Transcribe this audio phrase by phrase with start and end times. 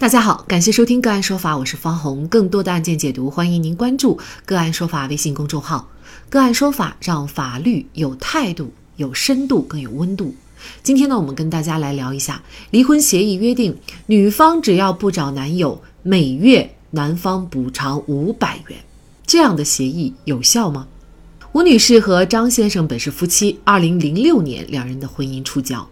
[0.00, 2.24] 大家好，感谢收听个案说法，我是方红。
[2.28, 5.88] 更多的案件解读，欢迎您关注个案说法微信公众号。
[6.30, 10.32] 个案说法让法律有态度、有深度、更有温度。
[10.84, 12.40] 今天呢，我们跟大家来聊一下
[12.70, 13.76] 离婚协议约定，
[14.06, 18.78] 女方只要不找男友，每月男方补偿五百元，
[19.26, 20.86] 这样的协议有效吗？
[21.50, 25.84] 吴女士和张先生本是夫妻，二零零六年两人的婚姻触礁。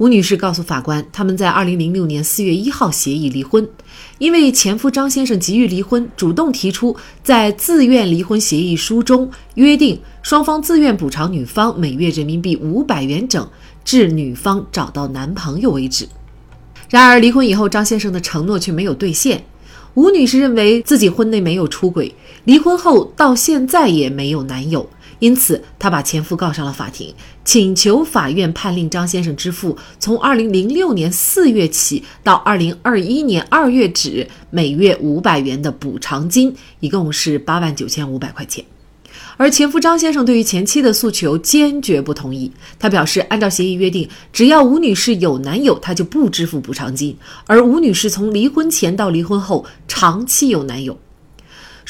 [0.00, 3.68] 吴女士告诉法官，他们在二零零六年四月一号协议离婚，
[4.16, 13.46] 因为前夫张先生急于离婚，主动提出在自愿离婚协议书中约定双方自愿补偿女方每月人民币五百元整，
[13.84, 16.08] 至女方找到男朋友为止。
[16.88, 19.44] 然而离婚以后，张先生的承诺却没有兑现。
[19.92, 22.14] 吴女士认为自己婚内没有出轨，
[22.44, 24.88] 离婚后到现在也没有男友。
[25.20, 38.64] 因此，她把前夫告上了法庭，请求法院判令张先生支付从二零零六年四月起到二零二一年二月止每月五百元的补偿金，一共是八万九千五百块钱。
[39.36, 50.98] 而前夫张先生对于前妻的诉求坚决不同意，他表示，按照协议约定，只要吴女士有男友，他就不支付补偿金，而吴女士从离婚前到离婚后长期有男友。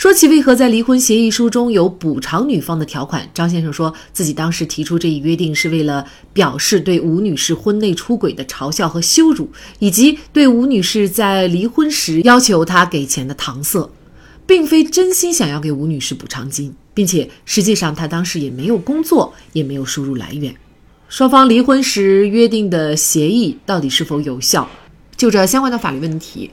[0.00, 13.90] 说起为何在离婚协议书中有补偿女方的条款，张先生说自己当时提出这一约定是为了表示对吴女士婚内出轨的嘲笑和羞辱，以及对吴女士在离婚时要求她给钱的搪塞，
[14.46, 20.54] 并非真心想要给吴女士补偿金，并且实际上他当时也没有工作，也没有收入来源。
[21.10, 24.66] 双方离婚时约定的协议到底是否有效？
[25.18, 26.50] 就这相关的法律问题。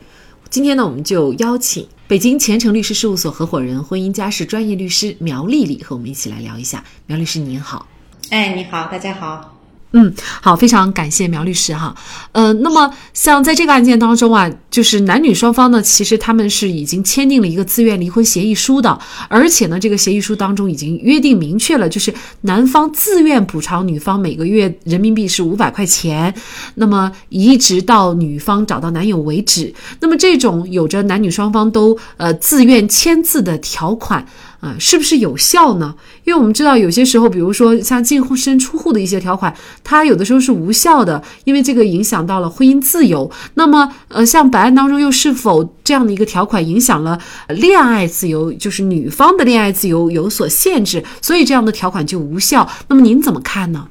[0.49, 6.81] 今天呢，我们就邀请北京前程律师事务所合伙人、婚姻家事专业律师苗丽丽和我们一起来聊一下。
[7.05, 7.85] 苗律师您好，
[8.29, 9.56] 哎，你好，大家好。
[9.97, 11.95] 嗯，好，非常感谢苗律师哈。
[12.31, 26.31] 呃，那么像在这个案件当中啊，就是男女双方呢，其实他们是已经签订了一个自愿离婚协议书的，而且呢，这个协议书当中已经约定明确了，就是男方自愿补偿女方每个月人民币是五百块钱，
[26.75, 29.73] 那么一直到女方找到男友为止。
[29.99, 34.23] 那么这种有着男女双方都呃自愿签字的条款。
[34.59, 35.95] 啊，是不是有效呢？
[36.23, 39.53] 因为我们知道有些时候，比如说像净身出户的一些条款，
[39.83, 43.29] 它有的时候是无效的，因为这个影响到了婚姻自由。
[43.53, 47.19] 那么，呃，像本案当中又是否这样的一个条款影响了
[47.49, 52.67] 恋爱自由，就是女方的恋爱自由有所限制，所以这样的条款就无效。
[52.87, 53.87] 那么您怎么看呢？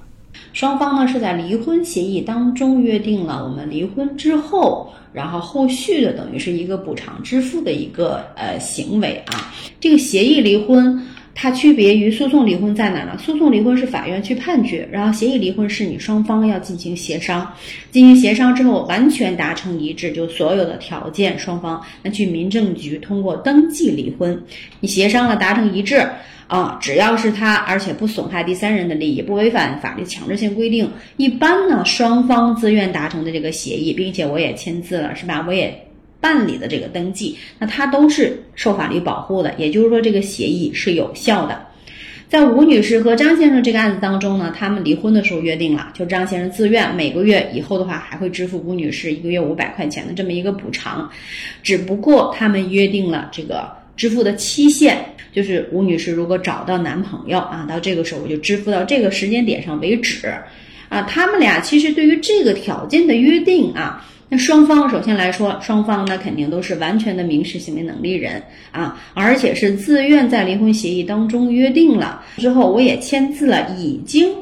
[0.53, 9.51] 双方呢是在离婚协议当中约定了，我们离婚之后，然后后续的等于是一个补偿支付的一个呃行为啊。
[9.81, 11.03] 这个协议离婚
[11.35, 13.17] 它区别于诉讼离婚在哪呢？
[13.19, 17.51] 诉讼离婚是法院去判决，然后协议离婚是你双方要进行协商，
[17.91, 24.39] 进行协商之后完全达成一致，就所有的条件，双方那去民政局通过登记离婚，
[24.81, 26.07] 你协商了达成一致。
[26.49, 35.45] 啊，只要是他，而且不损害第三人的利益，不违反法律强制性规定，一般呢，双方自愿达成的这个协议，并且我也签字了，是吧？
[35.49, 35.89] 我也
[36.21, 41.67] 办理的这个登记，那他都是受法律保护的，也就是说，这个协议是有效的。
[42.29, 51.11] 在吴女士和张先生这个案子当中呢，他们离婚的时候约定了，就张先生自愿每个月以后的话还会支付吴女士一个月五百块钱的这么一个补偿，
[51.63, 55.05] 只不过他们约定了这个支付的期限。
[55.37, 60.33] 就是吴女士如果找到男朋友啊，到这个时候我就支付到这个时间点上为止，
[60.89, 68.43] 啊，他们俩其实对于这个条件的约定啊，那双方首先来说，双方呢肯定都是完全的民事行为能力人
[68.73, 74.33] 啊，而且是自愿在离婚协议当中约定了之后，我也签字了，已经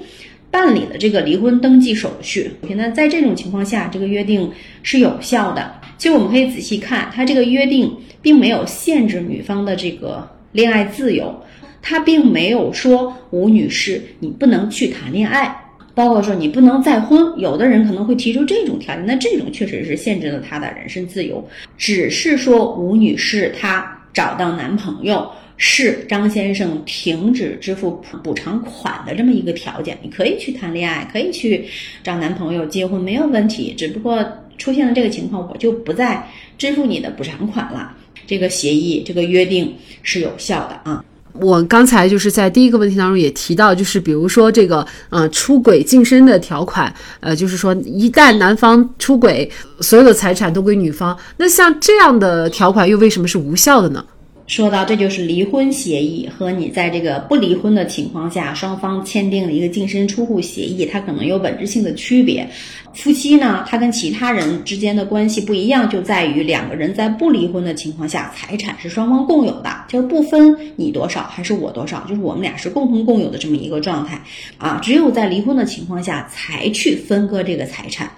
[0.49, 2.53] 办理了这个离婚登记手续。
[2.77, 4.49] 那在这种情况下，这个约定
[4.85, 5.75] 是有效的。
[5.99, 10.31] 其实我们可以仔细看，他这个约定并没有限制女方的这个。
[10.55, 11.35] 恋爱自由，
[11.83, 15.53] 他并没有说吴女士你不能去谈恋爱，
[15.97, 17.21] 包括说你不能再婚。
[17.37, 21.45] 有的人可能会提出这种条件，那这种确实是限制了她的人身自由。
[21.77, 31.65] 只是说吴女士她找到男朋友是张先生停止支付补偿款的这么一个条件，你可以去谈恋爱，可以去
[32.05, 33.75] 找男朋友结婚没有问题。
[33.77, 34.25] 只不过
[34.57, 36.25] 出现了这个情况，我就不再
[36.57, 37.93] 支付你的补偿款了。
[38.27, 41.05] 这个协议，这个约定是有效的啊。
[41.41, 49.51] 我刚才就是在第一个问题当中也提到，就是比如说这个呃出轨净身的条款，呃，就是说一旦男方出轨，
[49.81, 51.19] 所有的财产都归女方。
[51.37, 54.05] 那像这样的条款又为什么是无效的呢？
[54.47, 62.47] 说到这就是离婚协议和你在这个不离婚的情况下，双方签订了一个净身出户协议，它可能有本质性的区别。
[62.93, 74.21] 夫妻呢，他跟其他人之间的关系不一样，就在于两个人在不离婚的情况下，财产是双方共有的，就是不分你多少还是我多少，就是我们俩是共同共有的这么一个状态
[74.59, 74.79] 啊。
[74.83, 78.11] 只有在离婚的情况下才去分割这个财产。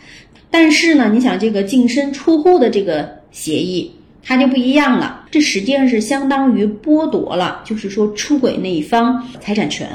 [0.50, 3.92] 但是呢，你想这个净身出户的这个协议。
[4.28, 9.88] 它就不一样了，这实际上是相当于剥夺了，就是说出轨那一方财产权，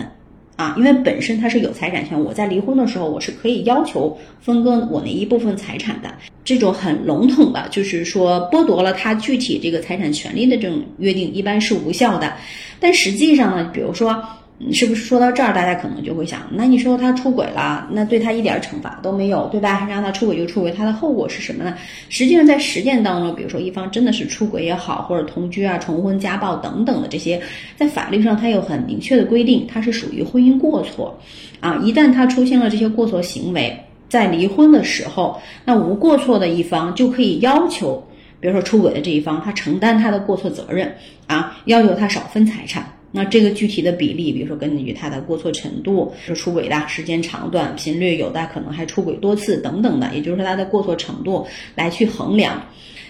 [0.56, 6.10] 啊，因为本身他是有财产权，我在离婚的时候我是可以要求分割我那一部分财产的，
[6.46, 12.34] 这种很笼统的，就是说剥夺了他具体这个财产权利的这种约定，一般是无效的，
[12.80, 14.24] 但实际上呢，比如说。
[14.72, 19.88] 是不是说到这儿，大家可能就会想，那你说他出轨了，那对他一点惩罚都没有，对吧？
[19.90, 21.76] 让他出轨就出轨，他的后果是什么呢？
[22.10, 27.42] 实际上在实践当中，比如说一方真的是出轨也好，或者同居啊、重婚、家暴等等的这些，
[27.76, 31.18] 在法律上它有很明确的规定，它是属于婚姻过错，
[31.60, 33.76] 啊，一旦他出现了这些过错行为，
[34.10, 38.04] 在离婚的时候，那无过错的一方就可以要求，
[38.42, 40.96] 比如说出轨的这一方，他承担他的过错责任，
[41.28, 42.98] 啊，要求他少分财产。
[43.12, 52.64] 那这个具体的比例，比如说根据他的过错程度，是出轨的时间长短、频率，有的可能还出轨多次等等的，也就是说他的过错程度来去衡量。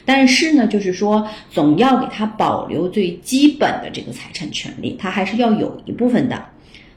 [0.03, 6.45] 但是呢，就是说总要给他保留最基本的这个财产权利，他还是要有一部分的。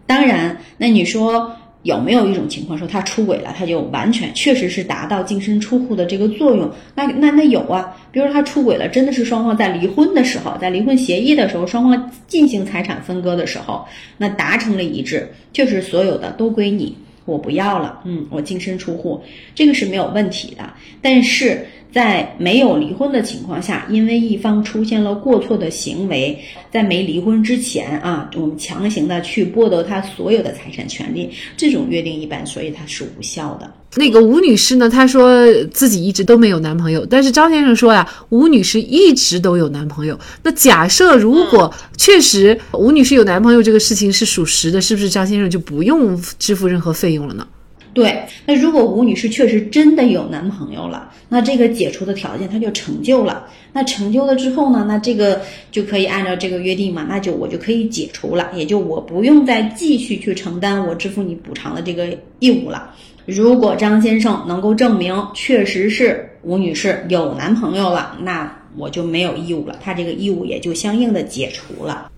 [0.07, 1.57] 当然，那你说。
[1.85, 6.69] 有没有一种情况说他出轨了，他就完全确实是达到净身出户的这个作用？
[6.95, 13.87] 那那那有啊，比如说他出轨了，真的是双方在离婚的时候，在离婚协议的时候，双方进行财产分割的时候，
[14.17, 19.23] 那达成了一致，确实所有的都归你，我不要了，嗯，我净身出户，
[19.55, 20.73] 这个是没有问题的。
[21.01, 21.67] 但是。
[21.95, 26.37] 在没有离婚的情况下，因为一方出现了过错的行为，
[26.69, 33.73] 在没离婚之前啊，我们强行的去剥夺他所有的财产权利，这种约定一般，所以它是无效的。
[33.97, 40.19] 那个吴女士呢，她说自己一直都没有男朋友，但是张先生说呀，吴女士一直都有男朋友。
[40.43, 47.47] 那假设如果确实吴女士有男朋友这个事情是属实的，是不是张先生就不用支付任何费用了呢？
[47.93, 53.47] 对，那如果吴女士确实真的有男朋友了，那这个解除的条件她就成就了。
[53.73, 62.09] 那成就了之后呢，那这个就可以按照这个约定嘛，那就我就可以解除了，也就我不用再继续去承担我支付你补偿的这个
[62.41, 62.93] 义务了。
[63.27, 72.11] 如果张先生能够证明确实是吴女士有男朋友了，那我就没有义务了，他这个义务也就相应的解除了。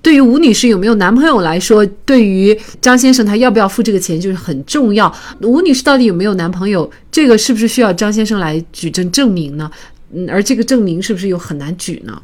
[0.00, 5.14] 对于吴女士有没有男朋友来说，对于张先生他要不要付这个钱就是很重要。
[5.40, 9.70] 吴女士到底有没有男朋友，这个是不是需要张先生来举证证明呢？
[10.12, 12.22] 嗯，而这个证明是不是又很难举呢？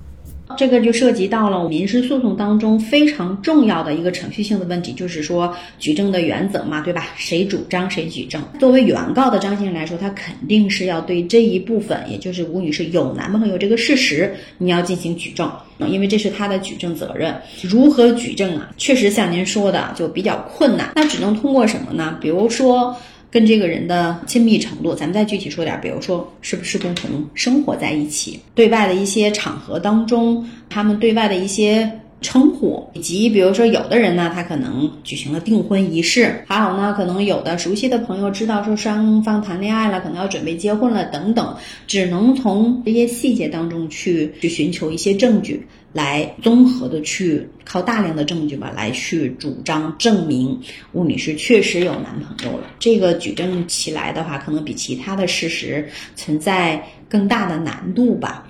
[0.61, 7.09] 这个就涉及到了民事诉讼当中非常重要的一个程序性的问题，就是说举证的原则嘛，对吧？
[7.17, 8.43] 谁主张谁举证。
[8.59, 15.51] 作为原告的张先生来说，他肯定是要对这一部分，也就是吴女士有男朋友这个事实，你要进行举证，
[15.89, 17.35] 因为这是他的举证责任。
[17.62, 18.69] 如何举证啊？
[18.77, 20.93] 确实像您说的，就比较困难。
[20.95, 22.19] 那只能通过什么呢？
[22.21, 22.95] 比如说。
[23.31, 31.91] 跟这个人的亲密程度，咱们再具体说点，比如说是不是共同生活在一起，对外的一些场合当中，他们对外的一些
[32.21, 41.56] 称呼，以及比如说有的人呢，他可能举行了订婚仪式，还有呢，可能有的熟悉的朋友知道说双方谈恋爱了，可能要准备结婚了等等，
[41.87, 45.64] 只能从这些细节当中去去寻求一些证据。
[45.92, 50.61] 来综合的去靠大量的证据吧，来去主张证明
[50.92, 52.66] 吴女士确实有男朋友了。
[52.78, 58.47] 这个举证起来的话，可能比其他的事实存在更大的难度吧。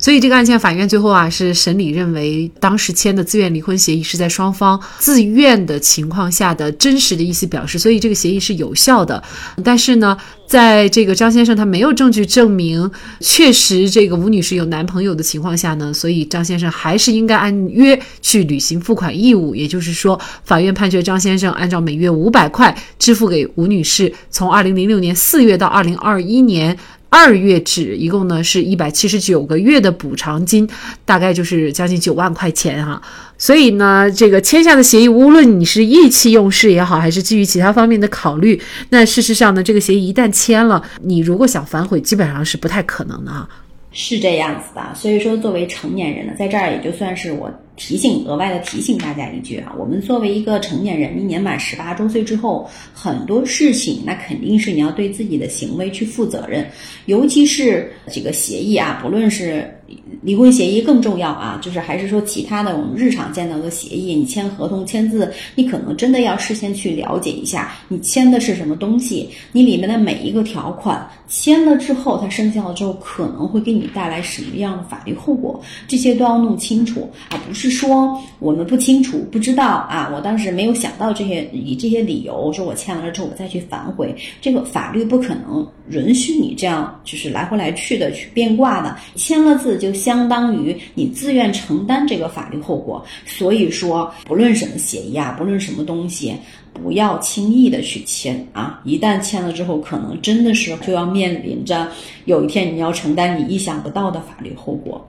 [0.00, 9.22] 所以这个案件，法院最后啊是审理认为，当时签的自愿离婚协议是在双方自愿的情况下的真实的意思表示，所以这个协议是有效的。
[9.62, 10.16] 但是呢，
[10.46, 12.90] 在这个张先生他没有证据证明
[13.20, 19.54] 确实这个吴女士有男朋友的情况下呢，所以张先生还是应该按约去履行付款义务。
[19.54, 26.76] 也就是说，法院判决张先生按照每月五百块支付给吴女士，从二零零六年四月到二零二一年。
[27.10, 30.66] 二月止，一共呢是一百七十九个月的补偿金，
[31.04, 33.02] 大概就是将近九万块钱哈。
[33.36, 43.48] 所以呢，这个签下的协议，无论你是意气用事也好，还是基于其他方面的考虑，那事实上呢，这个协议一旦签了，你如果想反悔，基本上是不太可能的哈。
[43.92, 56.68] 是这样子的，所以说作为成年人呢，在这儿也就算是我提醒额外的提醒大家一句啊，我们作为一个成年人，你年满十八周岁之后，很多事情那肯定是你要对自己的行为去负责任，
[57.06, 59.74] 尤其是这个协议啊，不论是
[60.22, 96.36] 离婚协议更重要啊，就是还是说其他的我们日常见到的协议，你签合同签字，你可能真的要事先去了解一下，你签的是什么东西，你里面的每一个条款签了之后，它生效了之后可能会给你带来什么样的法律后果，这些都要弄清楚，而不是说我们不清楚不知道啊，我当时没有想到这些，以这些理由说我签完了之后我再去反悔，这个法律不可能允许你这样就是来回来去的去变卦的，签了字就相当于你自愿承担这个法律后果，所以说不论什么协议啊，不论什么东西，
[96.72, 98.80] 不要轻易的去签啊！
[98.84, 101.90] 一旦签了之后，可能真的是就要面临着
[102.26, 105.04] 有一天你要承担你意想不到的法律后果。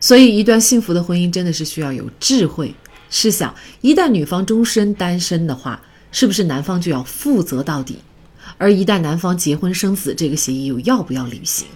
[0.00, 2.72] 所以，一段幸福的婚姻真的是需要有智慧。
[3.10, 5.80] 试想，一旦女方终身单身的话，
[6.10, 7.96] 是不是男方就要负责到底？
[8.58, 11.66] 而一旦男方结婚生子，这个协议又要不要履行？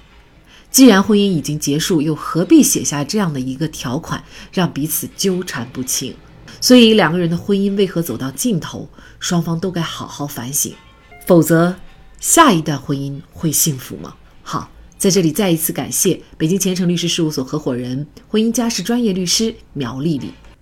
[0.70, 4.22] 既然婚姻已经结束，又何必写下这样的一个条款，
[4.52, 6.14] 让彼此纠缠不清？
[6.60, 10.72] 所以，两个人的婚姻为何走到尽头，双方都该好好反省，
[11.26, 11.74] 否则，
[12.20, 14.14] 下一段婚姻会幸福吗？
[14.42, 20.32] 好，在这里再一次感谢北京前程律师事务所合伙人、婚姻家事专业律师苗丽丽。